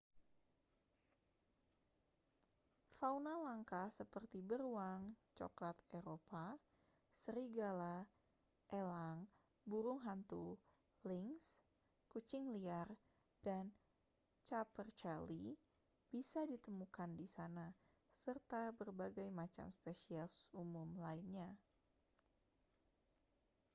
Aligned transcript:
fauna 2.97 3.33
langka 3.47 3.81
seperti 3.99 4.39
beruang 4.49 5.03
cokelat 5.37 5.77
eropa 5.99 6.47
serigala 7.21 7.95
elang 8.77 9.19
burung 9.69 9.99
hantu 10.07 10.45
lynx 11.09 11.41
kucing 12.11 12.45
liar 12.55 12.89
dan 13.45 13.65
capercaillie 14.47 15.51
bisa 16.11 16.39
ditemukan 16.51 17.09
di 17.19 17.27
sana 17.35 17.67
serta 18.23 18.61
berbagai 18.79 19.27
macam 19.39 19.67
spesies 19.77 20.33
umum 20.61 20.89
lainnya 21.05 21.49